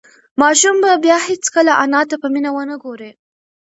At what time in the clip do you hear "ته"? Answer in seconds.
2.09-2.15